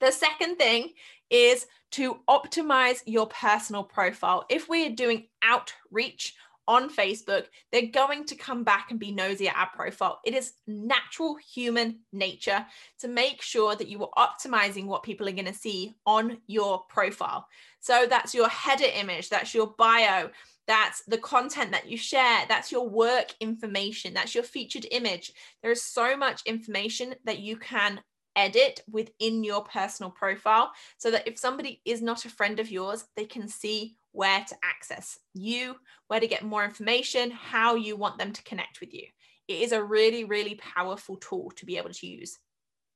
The 0.01 0.11
second 0.11 0.57
thing 0.57 0.91
is 1.29 1.67
to 1.93 2.19
optimize 2.29 3.01
your 3.07 3.27
personal 3.27 3.85
profile. 3.85 4.47
If 4.49 4.69
we 4.69 4.87
are 4.87 4.95
doing 4.95 5.29
outreach 5.43 6.35
on 6.67 6.89
Facebook, 6.89 7.47
they're 7.71 7.87
going 7.87 8.25
to 8.25 8.35
come 8.35 8.65
back 8.65 8.91
and 8.91 8.99
be 8.99 9.13
nosy 9.13 9.49
at 9.49 9.56
our 9.56 9.71
profile. 9.75 10.21
It 10.25 10.35
is 10.35 10.55
natural 10.67 11.37
human 11.37 12.01
nature 12.13 12.65
to 13.01 13.09
make 13.09 13.43
sure 13.43 13.77
that 13.77 13.89
you 13.89 14.05
are 14.05 14.29
optimizing 14.29 14.87
what 14.87 15.03
people 15.03 15.29
are 15.29 15.33
going 15.33 15.45
to 15.45 15.55
see 15.55 15.95
on 16.06 16.39
your 16.47 16.85
profile. 16.89 17.47
So 17.81 18.06
that's 18.09 18.35
your 18.35 18.49
header 18.49 18.91
image, 18.95 19.29
that's 19.29 19.55
your 19.55 19.75
bio, 19.79 20.31
that's 20.70 21.02
the 21.08 21.19
content 21.19 21.72
that 21.72 21.90
you 21.90 21.96
share. 21.96 22.44
That's 22.49 22.70
your 22.70 22.88
work 22.88 23.34
information. 23.40 24.14
That's 24.14 24.37
your 24.37 24.44
featured 24.44 24.87
image. 24.93 25.32
There 25.62 25.72
is 25.72 25.82
so 25.82 26.17
much 26.17 26.43
information 26.46 27.17
that 27.25 27.40
you 27.40 27.56
can 27.56 28.00
edit 28.37 28.81
within 28.88 29.43
your 29.43 29.64
personal 29.64 30.12
profile 30.12 30.70
so 30.96 31.11
that 31.11 31.26
if 31.26 31.37
somebody 31.37 31.82
is 31.84 32.00
not 32.00 32.25
a 32.25 32.31
friend 32.31 32.61
of 32.61 32.70
yours 32.70 33.05
they 33.17 33.25
can 33.25 33.49
see 33.49 33.96
where 34.12 34.44
to 34.49 34.55
access 34.62 35.19
you 35.34 35.75
where 36.06 36.20
to 36.20 36.28
get 36.28 36.44
more 36.44 36.64
information 36.64 37.32
how 37.32 37.75
you 37.75 37.96
want 37.96 38.17
them 38.19 38.32
to 38.32 38.43
connect 38.44 38.78
with 38.78 38.94
you. 38.94 39.02
It 39.49 39.62
is 39.62 39.72
a 39.72 39.82
really 39.82 40.22
really 40.22 40.55
powerful 40.55 41.17
tool 41.17 41.50
to 41.56 41.67
be 41.67 41.76
able 41.76 41.90
to 41.90 42.06
use. 42.06 42.38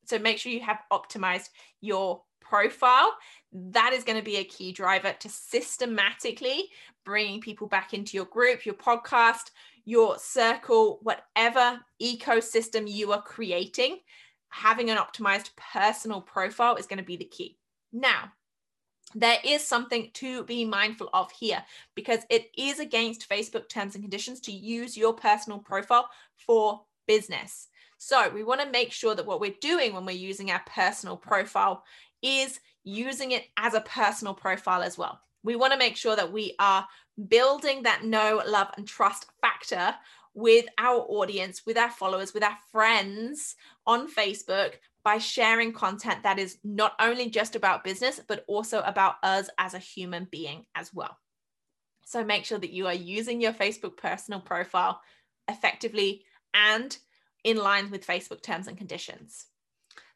So 0.06 0.20
make 0.20 0.38
sure 0.38 0.52
you 0.52 0.60
have 0.60 0.82
optimized 0.92 1.48
your 1.80 2.22
profile 2.44 3.10
that 3.54 3.92
is 3.92 4.04
going 4.04 4.18
to 4.18 4.24
be 4.24 4.36
a 4.36 4.44
key 4.44 4.72
driver 4.72 5.14
to 5.20 5.28
systematically 5.28 6.64
bringing 7.04 7.40
people 7.40 7.68
back 7.68 7.94
into 7.94 8.16
your 8.16 8.26
group, 8.26 8.66
your 8.66 8.74
podcast, 8.74 9.50
your 9.84 10.18
circle, 10.18 10.98
whatever 11.02 11.80
ecosystem 12.02 12.90
you 12.90 13.12
are 13.12 13.22
creating. 13.22 13.98
Having 14.48 14.90
an 14.90 14.98
optimized 14.98 15.50
personal 15.56 16.20
profile 16.20 16.76
is 16.76 16.86
going 16.86 16.98
to 16.98 17.04
be 17.04 17.16
the 17.16 17.24
key. 17.24 17.58
Now, 17.92 18.32
there 19.14 19.38
is 19.44 19.64
something 19.64 20.10
to 20.14 20.42
be 20.44 20.64
mindful 20.64 21.10
of 21.12 21.30
here 21.30 21.62
because 21.94 22.20
it 22.30 22.50
is 22.58 22.80
against 22.80 23.28
Facebook 23.28 23.68
terms 23.68 23.94
and 23.94 24.02
conditions 24.02 24.40
to 24.40 24.52
use 24.52 24.96
your 24.96 25.12
personal 25.12 25.58
profile 25.58 26.08
for 26.36 26.82
business. 27.06 27.68
So, 27.98 28.28
we 28.30 28.42
want 28.42 28.60
to 28.60 28.70
make 28.70 28.92
sure 28.92 29.14
that 29.14 29.26
what 29.26 29.40
we're 29.40 29.54
doing 29.60 29.94
when 29.94 30.04
we're 30.04 30.12
using 30.12 30.50
our 30.50 30.62
personal 30.66 31.16
profile 31.16 31.84
is 32.24 32.58
using 32.82 33.32
it 33.32 33.44
as 33.56 33.74
a 33.74 33.80
personal 33.82 34.34
profile 34.34 34.82
as 34.82 34.98
well. 34.98 35.20
We 35.42 35.56
want 35.56 35.72
to 35.72 35.78
make 35.78 35.96
sure 35.96 36.16
that 36.16 36.32
we 36.32 36.56
are 36.58 36.86
building 37.28 37.82
that 37.82 38.04
know, 38.04 38.42
love, 38.46 38.68
and 38.76 38.88
trust 38.88 39.26
factor 39.40 39.94
with 40.32 40.66
our 40.78 41.00
audience, 41.00 41.62
with 41.64 41.76
our 41.76 41.90
followers, 41.90 42.34
with 42.34 42.42
our 42.42 42.56
friends 42.72 43.54
on 43.86 44.10
Facebook 44.10 44.72
by 45.04 45.18
sharing 45.18 45.72
content 45.72 46.22
that 46.22 46.38
is 46.38 46.58
not 46.64 46.94
only 46.98 47.28
just 47.28 47.54
about 47.54 47.84
business, 47.84 48.20
but 48.26 48.44
also 48.48 48.80
about 48.80 49.16
us 49.22 49.50
as 49.58 49.74
a 49.74 49.78
human 49.78 50.26
being 50.30 50.64
as 50.74 50.92
well. 50.94 51.18
So 52.06 52.24
make 52.24 52.46
sure 52.46 52.58
that 52.58 52.72
you 52.72 52.86
are 52.86 52.94
using 52.94 53.40
your 53.40 53.52
Facebook 53.52 53.96
personal 53.96 54.40
profile 54.40 55.00
effectively 55.48 56.24
and 56.54 56.96
in 57.44 57.58
line 57.58 57.90
with 57.90 58.06
Facebook 58.06 58.42
terms 58.42 58.66
and 58.66 58.78
conditions. 58.78 59.46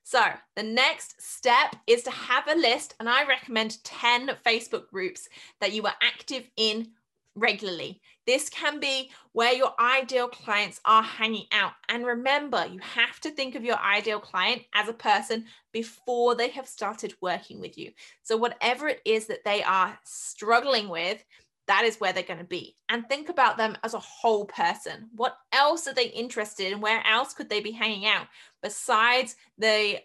So 0.08 0.24
the 0.56 0.62
next 0.62 1.20
step 1.20 1.76
is 1.86 2.02
to 2.04 2.10
have 2.10 2.48
a 2.48 2.54
list, 2.54 2.94
and 2.98 3.10
I 3.10 3.26
recommend 3.26 3.84
10 3.84 4.30
Facebook 4.42 4.88
groups 4.88 5.28
that 5.60 5.74
you 5.74 5.84
are 5.84 5.92
active 6.00 6.48
in 6.56 6.92
regularly. 7.34 8.00
This 8.26 8.48
can 8.48 8.80
be 8.80 9.10
where 9.32 9.52
your 9.52 9.74
ideal 9.78 10.26
clients 10.26 10.80
are 10.86 11.02
hanging 11.02 11.44
out. 11.52 11.72
And 11.90 12.06
remember, 12.06 12.64
you 12.72 12.78
have 12.78 13.20
to 13.20 13.30
think 13.30 13.54
of 13.54 13.64
your 13.66 13.76
ideal 13.80 14.18
client 14.18 14.62
as 14.74 14.88
a 14.88 14.94
person 14.94 15.44
before 15.74 16.34
they 16.34 16.48
have 16.48 16.66
started 16.66 17.12
working 17.20 17.60
with 17.60 17.76
you. 17.76 17.92
So, 18.22 18.38
whatever 18.38 18.88
it 18.88 19.02
is 19.04 19.26
that 19.26 19.44
they 19.44 19.62
are 19.62 19.98
struggling 20.04 20.88
with, 20.88 21.22
that 21.68 21.84
is 21.84 22.00
where 22.00 22.14
they're 22.14 22.22
going 22.22 22.38
to 22.38 22.46
be. 22.46 22.76
And 22.88 23.06
think 23.06 23.28
about 23.28 23.58
them 23.58 23.76
as 23.84 23.92
a 23.92 23.98
whole 23.98 24.46
person. 24.46 25.10
What 25.14 25.36
else 25.52 25.86
are 25.86 25.92
they 25.92 26.06
interested 26.06 26.72
in? 26.72 26.80
Where 26.80 27.06
else 27.06 27.34
could 27.34 27.50
they 27.50 27.60
be 27.60 27.72
hanging 27.72 28.06
out 28.06 28.26
besides 28.62 29.36
the 29.58 29.98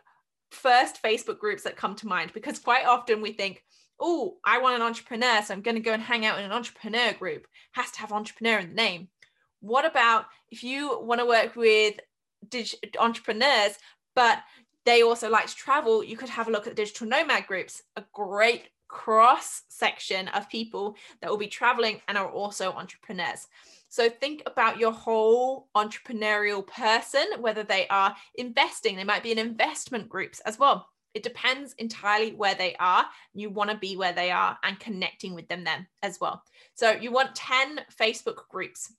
first 0.51 1.01
Facebook 1.01 1.39
groups 1.39 1.63
that 1.63 1.75
come 1.75 1.95
to 1.95 2.07
mind? 2.07 2.31
Because 2.33 2.59
quite 2.59 2.85
often 2.85 3.21
we 3.21 3.31
think, 3.31 3.63
oh, 3.99 4.37
I 4.43 4.59
want 4.59 4.75
an 4.75 4.81
entrepreneur, 4.81 5.41
so 5.41 5.53
I'm 5.53 5.61
going 5.61 5.75
to 5.75 5.81
go 5.81 5.93
and 5.93 6.03
hang 6.03 6.25
out 6.25 6.39
in 6.39 6.45
an 6.45 6.51
entrepreneur 6.51 7.13
group. 7.13 7.47
Has 7.73 7.91
to 7.91 7.99
have 7.99 8.11
entrepreneur 8.11 8.59
in 8.59 8.69
the 8.69 8.75
name. 8.75 9.07
What 9.61 9.85
about 9.85 10.25
if 10.51 10.63
you 10.63 10.99
want 11.01 11.21
to 11.21 11.25
work 11.25 11.55
with 11.55 11.99
entrepreneurs, 12.99 13.77
but 14.15 14.39
they 14.85 15.01
also 15.01 15.29
like 15.29 15.47
to 15.47 15.55
travel, 15.55 16.03
you 16.03 16.17
could 16.17 16.29
have 16.29 16.47
a 16.47 16.51
look 16.51 16.67
at 16.67 16.75
digital 16.75 17.07
nomad 17.07 17.47
groups, 17.47 17.81
a 17.95 18.03
great 18.11 18.69
cross 18.87 19.63
section 19.69 20.27
of 20.29 20.49
people 20.49 20.95
that 21.21 21.29
will 21.29 21.37
be 21.37 21.47
traveling 21.47 22.01
and 22.07 22.17
are 22.17 22.29
also 22.29 22.73
entrepreneurs. 22.73 23.47
So 23.93 24.09
think 24.09 24.41
about 24.47 24.79
your 24.79 24.91
whole 24.91 25.67
entrepreneurial 25.77 26.65
person, 26.65 27.27
whether 27.37 27.61
they 27.61 27.87
are 27.89 28.15
investing, 28.33 28.95
they 28.95 29.03
might 29.03 29.21
be 29.21 29.31
in 29.31 29.37
investment 29.37 30.09
groups 30.09 30.39
as 30.47 30.57
well. 30.57 30.87
It 31.13 31.21
depends 31.21 31.73
entirely 31.73 32.33
where 32.33 32.55
they 32.55 32.75
are. 32.79 33.05
You 33.35 33.51
want 33.51 33.69
to 33.69 33.77
be 33.77 33.95
where 33.95 34.11
they 34.11 34.31
are 34.31 34.57
and 34.63 34.79
connecting 34.79 35.35
with 35.35 35.47
them 35.47 35.63
then 35.63 35.85
as 36.01 36.19
well. 36.19 36.41
So 36.73 36.89
you 36.89 37.11
want 37.11 37.35
10 37.35 37.81
Facebook 37.95 38.47
groups. 38.49 38.91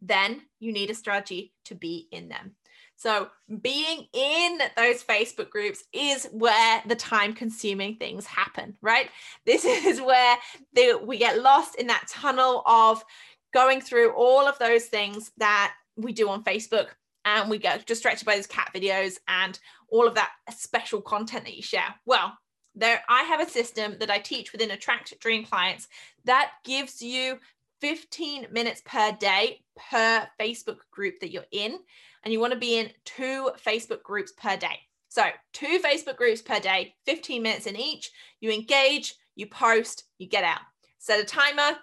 Then 0.00 0.42
you 0.60 0.72
need 0.72 0.90
a 0.90 0.94
strategy 0.94 1.52
to 1.64 1.74
be 1.74 2.06
in 2.12 2.28
them. 2.28 2.54
So 2.94 3.28
being 3.60 4.06
in 4.12 4.58
those 4.76 5.02
Facebook 5.02 5.50
groups 5.50 5.84
is 5.92 6.28
where 6.32 6.82
the 6.86 6.96
time 6.96 7.34
consuming 7.34 7.96
things 7.96 8.24
happen, 8.26 8.76
right? 8.80 9.10
This 9.44 9.64
is 9.64 10.00
where 10.00 10.36
the, 10.72 11.00
we 11.02 11.18
get 11.18 11.42
lost 11.42 11.74
in 11.74 11.88
that 11.88 12.06
tunnel 12.08 12.62
of 12.64 13.04
going 13.52 13.80
through 13.80 14.12
all 14.12 14.46
of 14.46 14.58
those 14.58 14.86
things 14.86 15.32
that 15.38 15.74
we 15.96 16.12
do 16.12 16.28
on 16.28 16.44
Facebook 16.44 16.88
and 17.24 17.50
we 17.50 17.58
get 17.58 17.86
distracted 17.86 18.24
by 18.24 18.36
those 18.36 18.46
cat 18.46 18.70
videos 18.74 19.16
and 19.28 19.58
all 19.88 20.06
of 20.06 20.14
that 20.14 20.30
special 20.50 21.00
content 21.00 21.44
that 21.44 21.56
you 21.56 21.62
share. 21.62 21.94
Well, 22.04 22.36
there 22.74 23.02
I 23.08 23.22
have 23.22 23.40
a 23.40 23.50
system 23.50 23.96
that 24.00 24.10
I 24.10 24.18
teach 24.18 24.52
within 24.52 24.70
Attract 24.70 25.18
Dream 25.20 25.44
Clients 25.44 25.88
that 26.24 26.52
gives 26.64 27.00
you 27.00 27.38
15 27.80 28.48
minutes 28.52 28.82
per 28.84 29.12
day 29.12 29.62
per 29.90 30.26
Facebook 30.40 30.78
group 30.90 31.20
that 31.20 31.30
you're 31.30 31.44
in 31.52 31.78
and 32.24 32.32
you 32.32 32.40
want 32.40 32.52
to 32.52 32.58
be 32.58 32.78
in 32.78 32.90
two 33.04 33.50
Facebook 33.64 34.02
groups 34.02 34.32
per 34.32 34.56
day. 34.56 34.80
So, 35.08 35.24
two 35.52 35.78
Facebook 35.78 36.16
groups 36.16 36.42
per 36.42 36.60
day, 36.60 36.94
15 37.06 37.42
minutes 37.42 37.66
in 37.66 37.76
each. 37.76 38.10
You 38.40 38.50
engage, 38.50 39.14
you 39.34 39.46
post, 39.46 40.04
you 40.18 40.28
get 40.28 40.44
out. 40.44 40.60
Set 40.98 41.20
a 41.20 41.24
timer, 41.24 41.78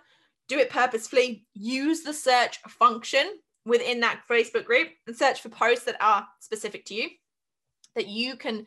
do 0.48 0.60
it 0.60 0.70
purposefully, 0.70 1.46
use 1.54 2.02
the 2.02 2.14
search 2.14 2.60
function 2.68 3.40
within 3.66 4.00
that 4.02 4.24
Facebook 4.30 4.66
group 4.66 4.90
and 5.08 5.16
search 5.16 5.42
for 5.42 5.50
posts 5.50 5.86
that 5.86 5.96
are 6.02 6.28
specific 6.40 6.86
to 6.86 6.96
you, 6.96 7.10
that 7.96 8.08
you 8.08 8.36
can 8.36 8.66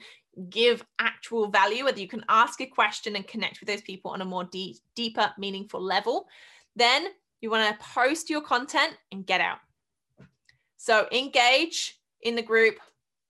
give 0.51 0.85
actual 0.99 1.49
value, 1.49 1.85
whether 1.85 2.01
you 2.01 2.09
can 2.09 2.25
ask 2.29 2.61
a 2.61 2.67
question 2.67 3.17
and 3.17 3.27
connect 3.27 3.61
with 3.61 3.69
those 3.69 3.83
people 3.83 4.11
on 4.11 4.21
a 4.21 4.25
more 4.25 4.45
deep, 4.45 4.77
deeper, 4.95 5.33
meaningful 5.39 5.81
level. 5.81 6.27
Then 6.75 7.09
you 7.41 7.51
want 7.51 7.69
to 7.69 7.85
post 7.85 8.31
your 8.31 8.43
content 8.43 8.95
and 9.13 9.27
get 9.27 9.41
out. 9.41 9.59
So 10.77 11.09
engage 11.11 11.99
in 12.23 12.37
the 12.37 12.43
group, 12.43 12.77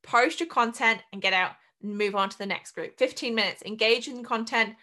post 0.03 0.41
your 0.41 0.49
content 0.49 1.00
and 1.12 1.23
get 1.23 1.33
out 1.33 1.53
and 1.83 1.97
move 1.97 2.15
on 2.15 2.29
to 2.29 2.38
the 2.38 2.47
next 2.47 2.73
group. 2.73 2.99
15 2.99 3.35
minutes, 3.35 3.62
engage 3.62 4.09
in 4.09 4.25
content, 4.25 4.75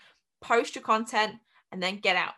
post 0.41 0.75
your 0.75 0.83
content, 0.83 1.35
and 1.71 1.81
then 1.81 1.97
get 1.97 2.15
out. 2.15 2.33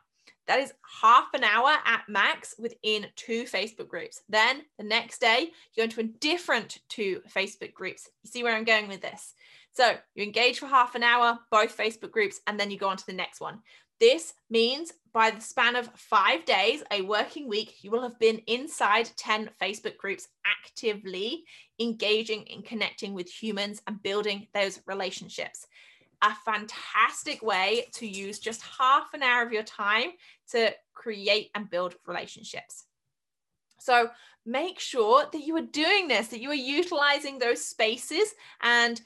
That 0.47 0.59
is 0.59 0.73
half 1.01 1.33
an 1.33 1.43
hour 1.43 1.75
at 1.85 2.03
max 2.07 2.55
within 2.59 3.07
two 3.15 3.43
Facebook 3.45 3.87
groups. 3.87 4.21
Then 4.29 4.61
the 4.77 4.83
next 4.83 5.19
day, 5.19 5.51
you 5.73 5.77
go 5.77 5.83
into 5.83 6.01
a 6.01 6.03
different 6.03 6.79
two 6.87 7.21
Facebook 7.35 7.73
groups. 7.73 8.09
You 8.23 8.29
see 8.29 8.43
where 8.43 8.55
I'm 8.55 8.63
going 8.63 8.87
with 8.87 9.01
this? 9.01 9.33
So 9.73 9.95
you 10.13 10.23
engage 10.23 10.59
for 10.59 10.67
half 10.67 10.95
an 10.95 11.03
hour, 11.03 11.37
both 11.51 11.75
Facebook 11.75 12.11
groups, 12.11 12.39
and 12.47 12.59
then 12.59 12.71
you 12.71 12.77
go 12.77 12.87
on 12.87 12.97
to 12.97 13.05
the 13.05 13.13
next 13.13 13.41
one. 13.41 13.59
This 13.99 14.33
means 14.49 14.91
by 15.13 15.31
the 15.31 15.41
span 15.41 15.75
of 15.77 15.89
five 15.95 16.43
days, 16.43 16.83
a 16.91 17.01
working 17.01 17.47
week, 17.47 17.81
you 17.81 17.91
will 17.91 18.01
have 18.01 18.19
been 18.19 18.41
inside 18.47 19.09
10 19.15 19.49
Facebook 19.61 19.95
groups 19.97 20.27
actively 20.45 21.45
engaging 21.79 22.45
and 22.51 22.65
connecting 22.65 23.13
with 23.13 23.29
humans 23.29 23.81
and 23.87 24.03
building 24.03 24.47
those 24.53 24.81
relationships. 24.85 25.65
A 26.25 26.35
fantastic 26.43 27.43
way 27.43 27.85
to 27.93 28.07
use 28.07 28.39
just 28.39 28.63
half 28.79 29.13
an 29.13 29.21
hour 29.21 29.43
of 29.43 29.53
your 29.53 29.61
time 29.61 30.09
to 30.49 30.73
create 30.95 31.51
and 31.53 31.69
build 31.69 31.93
relationships. 32.07 32.85
So 33.79 34.09
make 34.43 34.79
sure 34.79 35.25
that 35.31 35.41
you 35.41 35.55
are 35.57 35.61
doing 35.61 36.07
this, 36.07 36.29
that 36.29 36.41
you 36.41 36.49
are 36.49 36.55
utilizing 36.55 37.37
those 37.37 37.63
spaces 37.63 38.33
and 38.63 38.99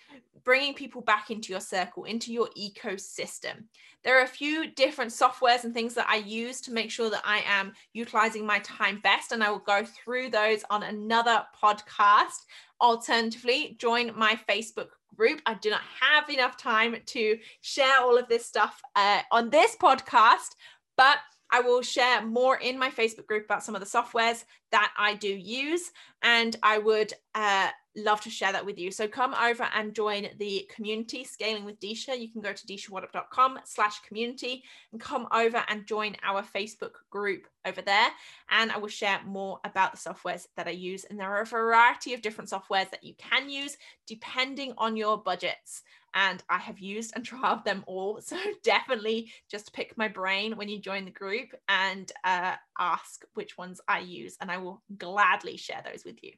bringing 0.45 0.73
people 0.73 1.01
back 1.01 1.29
into 1.29 1.51
your 1.51 1.59
circle, 1.59 2.05
into 2.05 2.31
your 2.31 2.47
ecosystem. 2.57 3.65
There 4.05 4.17
are 4.17 4.23
a 4.23 4.27
few 4.27 4.71
different 4.71 5.11
softwares 5.11 5.65
and 5.65 5.73
things 5.73 5.95
that 5.95 6.07
I 6.07 6.17
use 6.17 6.61
to 6.61 6.71
make 6.71 6.89
sure 6.89 7.09
that 7.09 7.23
I 7.25 7.43
am 7.45 7.73
utilizing 7.91 8.45
my 8.45 8.59
time 8.59 9.01
best, 9.03 9.33
and 9.33 9.43
I 9.43 9.51
will 9.51 9.59
go 9.59 9.83
through 9.83 10.29
those 10.29 10.63
on 10.69 10.83
another 10.83 11.43
podcast. 11.61 12.45
Alternatively, 12.79 13.75
join 13.77 14.17
my 14.17 14.39
Facebook 14.47 14.91
group. 15.15 15.41
I 15.45 15.55
do 15.55 15.69
not 15.69 15.81
have 16.01 16.29
enough 16.29 16.57
time 16.57 16.95
to 17.05 17.37
share 17.61 17.99
all 18.01 18.17
of 18.17 18.27
this 18.27 18.45
stuff 18.45 18.81
uh, 18.95 19.21
on 19.31 19.49
this 19.49 19.75
podcast, 19.75 20.55
but 20.97 21.17
I 21.51 21.61
will 21.61 21.81
share 21.81 22.25
more 22.25 22.57
in 22.57 22.77
my 22.77 22.89
Facebook 22.89 23.25
group 23.25 23.45
about 23.45 23.63
some 23.63 23.75
of 23.75 23.81
the 23.81 23.87
softwares 23.87 24.43
that 24.71 24.91
I 24.97 25.15
do 25.15 25.29
use, 25.29 25.91
and 26.21 26.55
I 26.61 26.77
would 26.77 27.13
uh, 27.33 27.69
love 27.99 28.21
to 28.21 28.29
share 28.29 28.51
that 28.51 28.65
with 28.65 28.77
you. 28.77 28.91
So 28.91 29.07
come 29.07 29.33
over 29.33 29.67
and 29.75 29.93
join 29.93 30.27
the 30.37 30.69
community 30.73 31.23
Scaling 31.23 31.65
with 31.65 31.79
Disha. 31.79 32.19
You 32.19 32.29
can 32.31 32.41
go 32.41 32.53
to 32.53 32.67
dishawaddup.com 32.67 33.59
slash 33.65 33.99
community 34.01 34.63
and 34.91 34.99
come 34.99 35.27
over 35.31 35.63
and 35.67 35.85
join 35.85 36.15
our 36.23 36.43
Facebook 36.43 36.93
group 37.09 37.47
over 37.65 37.81
there. 37.81 38.09
And 38.49 38.71
I 38.71 38.77
will 38.77 38.87
share 38.87 39.19
more 39.25 39.59
about 39.63 39.91
the 39.91 39.97
softwares 39.97 40.47
that 40.57 40.67
I 40.67 40.71
use. 40.71 41.05
And 41.05 41.19
there 41.19 41.29
are 41.29 41.41
a 41.41 41.45
variety 41.45 42.13
of 42.13 42.21
different 42.21 42.49
softwares 42.49 42.89
that 42.91 43.03
you 43.03 43.13
can 43.17 43.49
use 43.49 43.77
depending 44.07 44.73
on 44.77 44.97
your 44.97 45.17
budgets 45.17 45.83
and 46.13 46.43
I 46.49 46.57
have 46.57 46.79
used 46.79 47.13
and 47.15 47.23
trialed 47.27 47.63
them 47.63 47.83
all. 47.87 48.21
So 48.21 48.37
definitely 48.63 49.31
just 49.49 49.73
pick 49.73 49.97
my 49.97 50.07
brain 50.07 50.57
when 50.57 50.69
you 50.69 50.79
join 50.79 51.05
the 51.05 51.11
group 51.11 51.49
and 51.67 52.11
uh, 52.23 52.55
ask 52.77 53.23
which 53.33 53.57
ones 53.57 53.81
I 53.87 53.99
use, 53.99 54.37
and 54.41 54.51
I 54.51 54.57
will 54.57 54.81
gladly 54.97 55.57
share 55.57 55.83
those 55.85 56.03
with 56.05 56.23
you. 56.23 56.33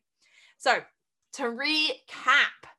So 0.57 0.79
to 1.33 1.43
recap, 1.43 2.69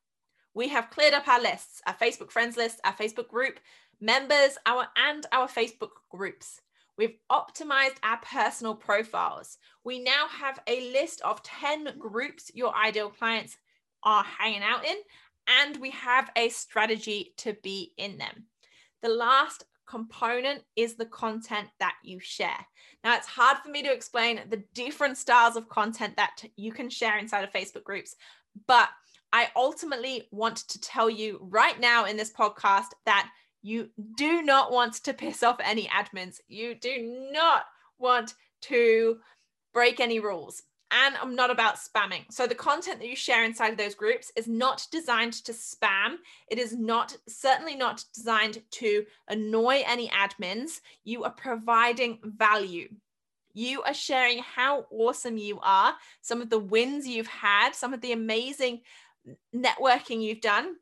we 0.54 0.68
have 0.68 0.90
cleared 0.90 1.14
up 1.14 1.28
our 1.28 1.40
lists, 1.40 1.80
our 1.86 1.94
Facebook 1.94 2.30
friends 2.30 2.56
list, 2.56 2.80
our 2.84 2.92
Facebook 2.92 3.28
group, 3.28 3.58
members, 4.00 4.58
our 4.66 4.86
and 4.96 5.26
our 5.32 5.48
Facebook 5.48 5.90
groups. 6.10 6.60
We've 6.98 7.16
optimized 7.30 7.96
our 8.02 8.18
personal 8.18 8.74
profiles. 8.74 9.58
We 9.84 10.00
now 10.00 10.26
have 10.28 10.60
a 10.66 10.92
list 10.92 11.22
of 11.22 11.42
10 11.42 11.98
groups 11.98 12.50
your 12.54 12.74
ideal 12.76 13.08
clients 13.08 13.56
are 14.02 14.24
hanging 14.24 14.62
out 14.62 14.84
in, 14.84 14.96
and 15.46 15.78
we 15.78 15.90
have 15.90 16.30
a 16.36 16.50
strategy 16.50 17.32
to 17.38 17.54
be 17.62 17.92
in 17.96 18.18
them. 18.18 18.44
The 19.00 19.08
last 19.08 19.64
component 19.86 20.62
is 20.76 20.94
the 20.94 21.06
content 21.06 21.68
that 21.80 21.94
you 22.02 22.18
share. 22.20 22.66
Now, 23.04 23.16
it's 23.16 23.26
hard 23.26 23.58
for 23.58 23.70
me 23.70 23.82
to 23.82 23.92
explain 23.92 24.40
the 24.48 24.62
different 24.74 25.18
styles 25.18 25.56
of 25.56 25.68
content 25.68 26.16
that 26.16 26.44
you 26.56 26.72
can 26.72 26.88
share 26.88 27.18
inside 27.18 27.44
of 27.44 27.52
Facebook 27.52 27.84
groups, 27.84 28.14
but 28.66 28.88
I 29.32 29.48
ultimately 29.56 30.28
want 30.30 30.58
to 30.68 30.80
tell 30.80 31.08
you 31.08 31.38
right 31.42 31.78
now 31.80 32.04
in 32.04 32.16
this 32.16 32.32
podcast 32.32 32.88
that 33.06 33.30
you 33.62 33.88
do 34.16 34.42
not 34.42 34.72
want 34.72 34.94
to 35.04 35.14
piss 35.14 35.42
off 35.42 35.56
any 35.62 35.86
admins. 35.86 36.40
You 36.48 36.74
do 36.74 37.30
not 37.32 37.64
want 37.98 38.34
to 38.62 39.18
break 39.72 40.00
any 40.00 40.20
rules 40.20 40.62
and 40.92 41.16
I'm 41.16 41.34
not 41.34 41.50
about 41.50 41.76
spamming. 41.76 42.30
So 42.30 42.46
the 42.46 42.54
content 42.54 43.00
that 43.00 43.08
you 43.08 43.16
share 43.16 43.44
inside 43.44 43.70
of 43.72 43.78
those 43.78 43.94
groups 43.94 44.30
is 44.36 44.46
not 44.46 44.86
designed 44.92 45.32
to 45.44 45.52
spam. 45.52 46.16
It 46.50 46.58
is 46.58 46.76
not 46.76 47.16
certainly 47.26 47.74
not 47.74 48.04
designed 48.14 48.62
to 48.72 49.04
annoy 49.28 49.82
any 49.86 50.08
admins. 50.10 50.80
You 51.04 51.24
are 51.24 51.30
providing 51.30 52.18
value. 52.22 52.88
You 53.54 53.82
are 53.82 53.94
sharing 53.94 54.38
how 54.38 54.86
awesome 54.90 55.36
you 55.36 55.58
are, 55.62 55.94
some 56.20 56.40
of 56.40 56.50
the 56.50 56.58
wins 56.58 57.06
you've 57.06 57.26
had, 57.26 57.74
some 57.74 57.92
of 57.92 58.00
the 58.00 58.12
amazing 58.12 58.80
networking 59.54 60.22
you've 60.22 60.40
done, 60.40 60.76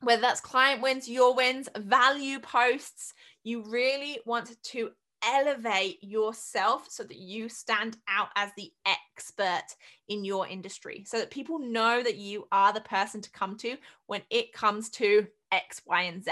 whether 0.00 0.22
that's 0.22 0.40
client 0.40 0.82
wins, 0.82 1.08
your 1.08 1.34
wins, 1.34 1.68
value 1.76 2.38
posts. 2.38 3.14
You 3.44 3.62
really 3.62 4.18
want 4.26 4.50
to 4.62 4.90
elevate 5.24 6.02
yourself 6.02 6.86
so 6.90 7.04
that 7.04 7.16
you 7.16 7.48
stand 7.48 7.96
out 8.08 8.28
as 8.36 8.50
the 8.56 8.72
expert 8.86 9.66
in 10.08 10.24
your 10.24 10.46
industry 10.48 11.04
so 11.06 11.18
that 11.18 11.30
people 11.30 11.58
know 11.58 12.02
that 12.02 12.16
you 12.16 12.46
are 12.50 12.72
the 12.72 12.80
person 12.80 13.20
to 13.20 13.30
come 13.30 13.56
to 13.56 13.76
when 14.06 14.22
it 14.30 14.52
comes 14.52 14.90
to 14.90 15.26
X, 15.52 15.82
Y, 15.86 16.02
and 16.02 16.24
Z. 16.24 16.30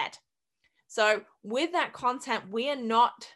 So, 0.88 1.22
with 1.44 1.72
that 1.72 1.92
content, 1.92 2.50
we 2.50 2.68
are 2.68 2.76
not 2.76 3.28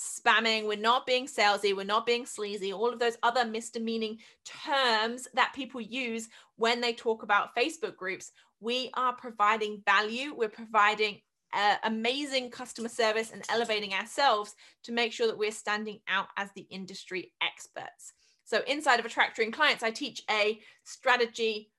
spamming, 0.00 0.66
we're 0.66 0.78
not 0.78 1.06
being 1.06 1.26
salesy, 1.26 1.76
we're 1.76 1.84
not 1.84 2.06
being 2.06 2.24
sleazy, 2.24 2.72
all 2.72 2.92
of 2.92 2.98
those 2.98 3.18
other 3.22 3.44
misdemeaning 3.44 4.18
terms 4.44 5.28
that 5.34 5.52
people 5.54 5.80
use 5.80 6.28
when 6.56 6.80
they 6.80 6.92
talk 6.92 7.22
about 7.22 7.54
Facebook 7.54 7.96
groups. 7.96 8.32
We 8.60 8.90
are 8.94 9.14
providing 9.14 9.82
value, 9.84 10.34
we're 10.34 10.48
providing 10.48 11.20
uh, 11.52 11.76
amazing 11.84 12.50
customer 12.50 12.88
service 12.88 13.32
and 13.32 13.42
elevating 13.50 13.92
ourselves 13.92 14.54
to 14.84 14.92
make 14.92 15.12
sure 15.12 15.26
that 15.26 15.38
we're 15.38 15.50
standing 15.50 16.00
out 16.08 16.28
as 16.36 16.48
the 16.54 16.66
industry 16.70 17.32
experts. 17.42 18.12
So, 18.44 18.62
inside 18.66 19.00
of 19.00 19.06
Attract 19.06 19.36
Dream 19.36 19.52
Clients, 19.52 19.82
I 19.82 19.90
teach 19.90 20.22
a 20.30 20.60
strategy 20.84 21.70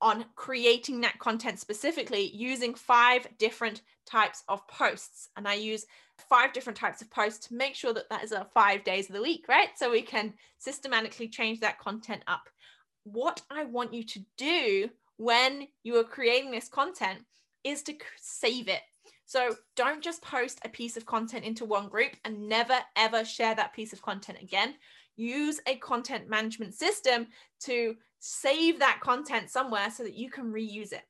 on 0.00 0.24
creating 0.34 1.00
that 1.02 1.18
content 1.18 1.58
specifically 1.58 2.30
using 2.34 2.74
five 2.74 3.26
different 3.38 3.82
types 4.06 4.42
of 4.48 4.66
posts. 4.66 5.28
And 5.36 5.46
I 5.46 5.54
use 5.54 5.84
five 6.28 6.52
different 6.52 6.78
types 6.78 7.02
of 7.02 7.10
posts 7.10 7.48
to 7.48 7.54
make 7.54 7.74
sure 7.74 7.92
that 7.92 8.08
that 8.10 8.24
is 8.24 8.32
a 8.32 8.46
five 8.54 8.84
days 8.84 9.08
of 9.08 9.14
the 9.14 9.22
week, 9.22 9.46
right? 9.48 9.68
So 9.76 9.90
we 9.90 10.02
can 10.02 10.34
systematically 10.58 11.28
change 11.28 11.60
that 11.60 11.78
content 11.78 12.22
up. 12.26 12.48
What 13.04 13.42
I 13.50 13.64
want 13.64 13.94
you 13.94 14.04
to 14.04 14.20
do 14.36 14.90
when 15.16 15.68
you 15.82 15.96
are 15.96 16.04
creating 16.04 16.50
this 16.50 16.68
content 16.68 17.20
is 17.64 17.82
to 17.84 17.94
save 18.18 18.68
it. 18.68 18.80
So 19.26 19.54
don't 19.76 20.02
just 20.02 20.22
post 20.22 20.60
a 20.64 20.68
piece 20.68 20.96
of 20.96 21.06
content 21.06 21.44
into 21.44 21.64
one 21.64 21.88
group 21.88 22.12
and 22.24 22.48
never 22.48 22.78
ever 22.96 23.24
share 23.24 23.54
that 23.54 23.72
piece 23.72 23.92
of 23.92 24.02
content 24.02 24.38
again. 24.42 24.74
Use 25.16 25.60
a 25.66 25.76
content 25.76 26.28
management 26.28 26.74
system 26.74 27.26
to 27.60 27.94
save 28.20 28.78
that 28.78 29.00
content 29.00 29.50
somewhere 29.50 29.90
so 29.90 30.04
that 30.04 30.14
you 30.14 30.30
can 30.30 30.52
reuse 30.52 30.92
it. 30.92 31.02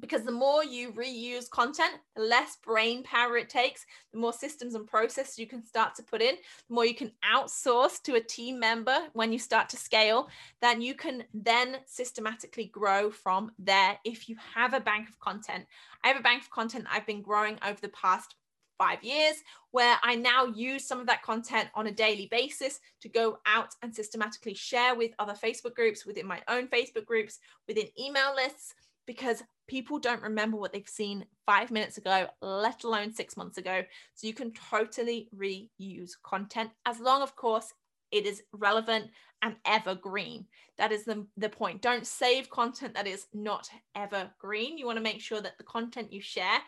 Because 0.00 0.22
the 0.22 0.32
more 0.32 0.64
you 0.64 0.92
reuse 0.92 1.50
content, 1.50 1.92
the 2.16 2.22
less 2.22 2.56
brain 2.64 3.02
power 3.02 3.36
it 3.36 3.50
takes, 3.50 3.84
the 4.12 4.18
more 4.18 4.32
systems 4.32 4.74
and 4.74 4.86
processes 4.86 5.38
you 5.38 5.46
can 5.46 5.62
start 5.62 5.94
to 5.96 6.02
put 6.02 6.22
in, 6.22 6.36
the 6.68 6.74
more 6.74 6.86
you 6.86 6.94
can 6.94 7.12
outsource 7.30 8.02
to 8.04 8.14
a 8.14 8.20
team 8.20 8.58
member 8.58 8.96
when 9.12 9.30
you 9.30 9.38
start 9.38 9.68
to 9.68 9.76
scale, 9.76 10.30
then 10.62 10.80
you 10.80 10.94
can 10.94 11.24
then 11.34 11.76
systematically 11.84 12.66
grow 12.66 13.10
from 13.10 13.52
there 13.58 13.98
if 14.06 14.26
you 14.26 14.36
have 14.54 14.72
a 14.72 14.80
bank 14.80 15.06
of 15.06 15.18
content. 15.18 15.66
I 16.02 16.08
have 16.08 16.18
a 16.18 16.22
bank 16.22 16.42
of 16.42 16.50
content 16.50 16.86
I've 16.90 17.06
been 17.06 17.20
growing 17.20 17.58
over 17.62 17.80
the 17.82 17.88
past 17.88 18.36
five 18.80 19.04
years, 19.04 19.36
where 19.72 19.96
I 20.02 20.14
now 20.14 20.46
use 20.46 20.88
some 20.88 21.00
of 21.00 21.06
that 21.08 21.22
content 21.22 21.68
on 21.74 21.86
a 21.86 21.92
daily 21.92 22.28
basis 22.30 22.80
to 23.02 23.10
go 23.10 23.38
out 23.44 23.74
and 23.82 23.94
systematically 23.94 24.54
share 24.54 24.94
with 24.94 25.12
other 25.18 25.34
Facebook 25.34 25.74
groups, 25.74 26.06
within 26.06 26.26
my 26.26 26.40
own 26.48 26.66
Facebook 26.68 27.04
groups, 27.04 27.38
within 27.68 27.88
email 27.98 28.34
lists, 28.34 28.74
because 29.06 29.42
people 29.68 29.98
don't 29.98 30.22
remember 30.22 30.56
what 30.56 30.72
they've 30.72 30.88
seen 30.88 31.26
five 31.44 31.70
minutes 31.70 31.98
ago, 31.98 32.26
let 32.40 32.84
alone 32.84 33.12
six 33.12 33.36
months 33.36 33.58
ago. 33.58 33.82
So 34.14 34.26
you 34.26 34.34
can 34.34 34.52
totally 34.70 35.28
reuse 35.36 36.12
content 36.22 36.70
as 36.86 37.00
long, 37.00 37.20
of 37.20 37.36
course, 37.36 37.74
it 38.10 38.24
is 38.24 38.42
relevant 38.52 39.10
and 39.42 39.56
evergreen. 39.64 40.46
That 40.78 40.90
is 40.90 41.04
the, 41.04 41.26
the 41.36 41.48
point. 41.48 41.82
Don't 41.82 42.06
save 42.06 42.50
content 42.50 42.94
that 42.94 43.06
is 43.06 43.26
not 43.34 43.68
evergreen. 43.94 44.78
You 44.78 44.86
want 44.86 44.96
to 44.96 45.02
make 45.02 45.20
sure 45.20 45.40
that 45.40 45.58
the 45.58 45.64
content 45.64 46.12
you 46.12 46.20
share 46.20 46.58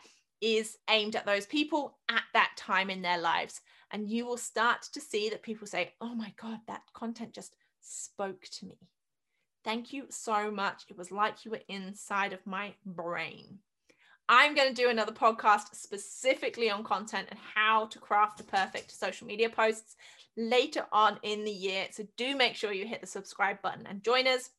is 0.43 0.77
aimed 0.91 1.17
at 1.17 1.25
those 1.25 1.47
people 1.47 1.97
at 2.11 2.25
that 2.35 2.51
time 2.57 2.91
in 2.91 3.01
their 3.01 3.19
lives. 3.19 3.63
And 3.91 4.11
you 4.11 4.27
will 4.27 4.37
start 4.37 4.83
to 4.93 5.01
see 5.01 5.31
that 5.31 5.43
people 5.43 5.67
say, 5.67 5.93
Oh 6.01 6.15
my 6.15 6.35
God, 6.41 6.59
that 6.67 6.83
content 6.93 7.33
just 7.33 7.57
spoke 7.81 8.43
to 8.59 8.67
me. 8.67 8.77
Thank 9.65 9.93
you 9.93 10.07
so 10.11 10.51
much. 10.51 10.85
It 10.89 10.99
was 10.99 11.13
like 11.13 11.45
you 11.45 11.53
were 11.53 11.61
inside 11.69 12.33
of 12.33 12.45
my 12.47 12.75
brain. 12.85 13.61
I'm 14.29 14.55
going 14.55 14.69
to 14.69 14.83
do 14.83 14.89
another 14.89 15.13
podcast 15.13 15.75
specifically 15.75 16.71
on 16.71 16.85
content 16.85 17.29
and 17.31 17.39
how 17.55 17.87
to 17.87 17.99
craft 17.99 18.39
the 18.39 18.45
perfect 18.45 18.91
social 18.91 19.27
media 19.27 19.51
posts 19.51 19.97
later 20.37 20.87
on 20.93 21.19
in 21.23 21.45
the 21.45 21.51
year. 21.51 21.87
So 21.91 22.07
do 22.17 22.37
make 22.37 22.57
sure 22.57 22.73
you 22.73 22.87
hit 22.87 23.01
the 23.01 23.07
subscribe 23.07 23.61
button 23.63 23.87
and 23.87 24.03
join 24.03 24.27
us. 24.27 24.51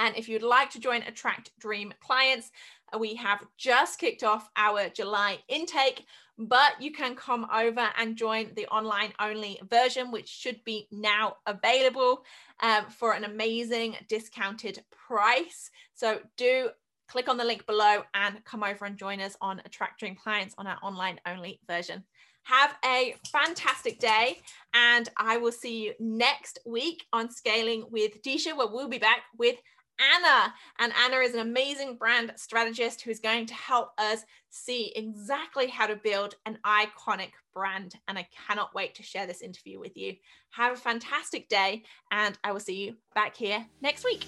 And 0.00 0.16
if 0.16 0.30
you'd 0.30 0.42
like 0.42 0.70
to 0.70 0.80
join 0.80 1.02
Attract 1.02 1.50
Dream 1.60 1.92
clients, 2.00 2.50
uh, 2.92 2.98
we 2.98 3.14
have 3.16 3.44
just 3.58 4.00
kicked 4.00 4.24
off 4.24 4.48
our 4.56 4.88
July 4.88 5.38
intake, 5.46 6.06
but 6.38 6.72
you 6.80 6.90
can 6.90 7.14
come 7.14 7.46
over 7.54 7.86
and 7.98 8.16
join 8.16 8.50
the 8.56 8.66
online 8.68 9.12
only 9.20 9.60
version, 9.68 10.10
which 10.10 10.26
should 10.26 10.64
be 10.64 10.88
now 10.90 11.36
available 11.44 12.24
um, 12.62 12.86
for 12.88 13.12
an 13.12 13.24
amazing 13.24 13.94
discounted 14.08 14.82
price. 14.90 15.70
So 15.92 16.20
do 16.38 16.70
click 17.06 17.28
on 17.28 17.36
the 17.36 17.44
link 17.44 17.66
below 17.66 18.02
and 18.14 18.42
come 18.46 18.64
over 18.64 18.86
and 18.86 18.96
join 18.96 19.20
us 19.20 19.36
on 19.42 19.60
Attract 19.66 20.00
Dream 20.00 20.16
Clients 20.16 20.54
on 20.56 20.66
our 20.66 20.78
online 20.82 21.20
only 21.26 21.60
version. 21.68 22.04
Have 22.44 22.74
a 22.86 23.16
fantastic 23.30 23.98
day, 23.98 24.40
and 24.72 25.10
I 25.18 25.36
will 25.36 25.52
see 25.52 25.84
you 25.84 25.92
next 26.00 26.58
week 26.64 27.04
on 27.12 27.30
Scaling 27.30 27.84
with 27.90 28.22
Disha, 28.22 28.56
where 28.56 28.66
we'll 28.66 28.88
be 28.88 28.96
back 28.98 29.24
with 29.36 29.56
Anna. 30.00 30.54
And 30.78 30.92
Anna 31.04 31.16
is 31.18 31.34
an 31.34 31.40
amazing 31.40 31.96
brand 31.96 32.32
strategist 32.36 33.02
who's 33.02 33.20
going 33.20 33.46
to 33.46 33.54
help 33.54 33.90
us 33.98 34.24
see 34.48 34.92
exactly 34.96 35.68
how 35.68 35.86
to 35.86 35.96
build 35.96 36.34
an 36.46 36.58
iconic 36.64 37.30
brand. 37.54 37.94
And 38.08 38.18
I 38.18 38.26
cannot 38.46 38.74
wait 38.74 38.94
to 38.96 39.02
share 39.02 39.26
this 39.26 39.42
interview 39.42 39.78
with 39.78 39.96
you. 39.96 40.14
Have 40.50 40.72
a 40.72 40.76
fantastic 40.76 41.48
day, 41.48 41.84
and 42.10 42.38
I 42.42 42.52
will 42.52 42.60
see 42.60 42.84
you 42.84 42.96
back 43.14 43.36
here 43.36 43.66
next 43.80 44.04
week. 44.04 44.26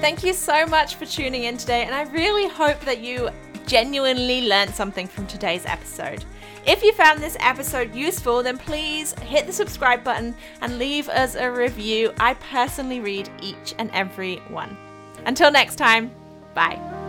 Thank 0.00 0.22
you 0.22 0.34
so 0.34 0.66
much 0.66 0.96
for 0.96 1.06
tuning 1.06 1.44
in 1.44 1.56
today, 1.56 1.84
and 1.84 1.94
I 1.94 2.02
really 2.02 2.48
hope 2.48 2.80
that 2.80 3.00
you 3.00 3.30
genuinely 3.66 4.46
learned 4.46 4.74
something 4.74 5.06
from 5.06 5.26
today's 5.26 5.64
episode. 5.64 6.24
If 6.66 6.82
you 6.82 6.94
found 6.94 7.20
this 7.20 7.36
episode 7.40 7.94
useful, 7.94 8.42
then 8.42 8.56
please 8.56 9.12
hit 9.20 9.46
the 9.46 9.52
subscribe 9.52 10.02
button 10.02 10.34
and 10.62 10.78
leave 10.78 11.10
us 11.10 11.34
a 11.34 11.50
review. 11.50 12.12
I 12.18 12.34
personally 12.34 13.00
read 13.00 13.28
each 13.42 13.74
and 13.78 13.90
every 13.92 14.36
one. 14.48 14.76
Until 15.26 15.50
next 15.50 15.76
time, 15.76 16.10
bye. 16.54 17.03